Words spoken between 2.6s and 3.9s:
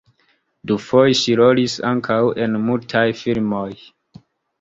mutaj filmoj.